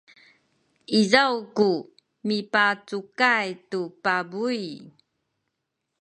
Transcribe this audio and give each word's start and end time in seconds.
izaw 0.99 1.35
ku 1.55 1.69
mipacukay 2.27 3.47
tu 3.69 3.81
pabuy 4.03 4.63